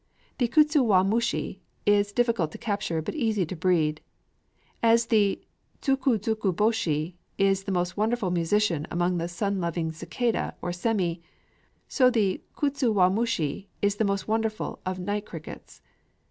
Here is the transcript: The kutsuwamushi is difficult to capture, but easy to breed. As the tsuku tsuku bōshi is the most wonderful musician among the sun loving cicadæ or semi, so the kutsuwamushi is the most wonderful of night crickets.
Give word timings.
The 0.39 0.47
kutsuwamushi 0.47 1.59
is 1.85 2.11
difficult 2.11 2.51
to 2.53 2.57
capture, 2.57 3.03
but 3.03 3.13
easy 3.13 3.45
to 3.45 3.55
breed. 3.55 4.01
As 4.81 5.05
the 5.05 5.45
tsuku 5.79 6.17
tsuku 6.17 6.51
bōshi 6.51 7.13
is 7.37 7.65
the 7.65 7.71
most 7.71 7.97
wonderful 7.97 8.31
musician 8.31 8.87
among 8.89 9.19
the 9.19 9.27
sun 9.27 9.61
loving 9.61 9.91
cicadæ 9.91 10.55
or 10.59 10.71
semi, 10.73 11.21
so 11.87 12.09
the 12.09 12.41
kutsuwamushi 12.57 13.67
is 13.83 13.97
the 13.97 14.03
most 14.05 14.27
wonderful 14.27 14.79
of 14.87 14.97
night 14.97 15.27
crickets. 15.27 15.83